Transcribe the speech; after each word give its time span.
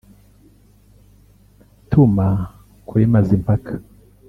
tuma 1.89 2.27
kuri 2.87 3.03
Mazimpaka 3.13 3.73